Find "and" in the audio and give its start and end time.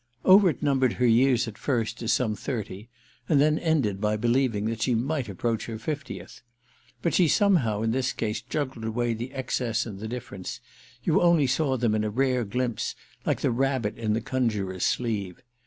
3.29-3.39, 9.85-9.99